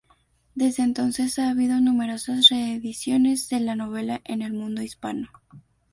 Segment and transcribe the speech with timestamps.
[0.55, 5.29] Desde entonces, ha habido numerosas reediciones de la novela en el mundo hispano.